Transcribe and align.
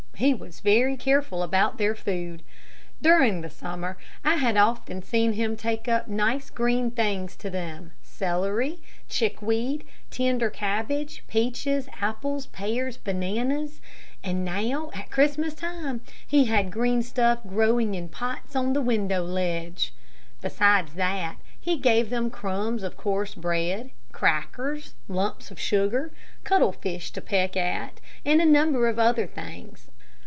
He 0.21 0.35
was 0.35 0.59
very 0.59 0.97
careful 0.97 1.41
about 1.41 1.79
their 1.79 1.95
food. 1.95 2.43
During 3.01 3.41
the 3.41 3.49
summer 3.49 3.97
I 4.23 4.35
had 4.35 4.55
often 4.55 5.01
seen 5.01 5.33
him 5.33 5.55
taking 5.57 5.91
up 5.95 6.07
nice 6.07 6.51
green 6.51 6.91
things 6.91 7.35
to 7.37 7.49
them: 7.49 7.93
celery, 8.03 8.79
chickweed, 9.09 9.83
tender 10.11 10.51
cabbage, 10.51 11.23
peaches, 11.27 11.89
apples, 11.99 12.45
pears, 12.45 12.97
bananas; 12.97 13.81
and 14.23 14.45
now 14.45 14.91
at 14.93 15.09
Christmas 15.09 15.55
time, 15.55 16.01
he 16.27 16.45
had 16.45 16.69
green 16.71 17.01
stuff 17.01 17.39
growing 17.41 17.95
in 17.95 18.07
pots 18.07 18.55
on 18.55 18.73
the 18.73 18.79
window 18.81 19.23
ledge. 19.23 19.91
Besides 20.41 20.93
that 20.93 21.37
he 21.59 21.77
gave 21.77 22.11
them 22.11 22.29
crumbs 22.29 22.83
of 22.83 22.95
coarse 22.95 23.33
bread, 23.33 23.89
crackers, 24.11 24.93
lumps 25.07 25.49
of 25.49 25.59
sugar, 25.59 26.11
cuttle 26.43 26.73
fish 26.73 27.09
to 27.13 27.21
peck 27.21 27.57
at, 27.57 27.99
and 28.23 28.39
a 28.39 28.45
number 28.45 28.87
of 28.87 28.99
other 28.99 29.25
things. 29.25 29.87